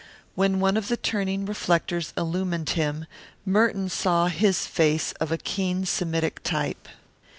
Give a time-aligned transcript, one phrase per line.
[0.33, 3.05] When one of the turning reflectors illumined him
[3.45, 6.87] Merton saw his face of a keen Semitic type.